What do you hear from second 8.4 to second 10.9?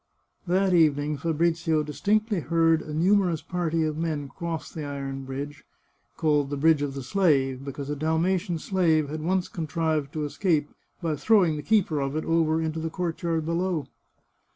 slave had once contrived to escape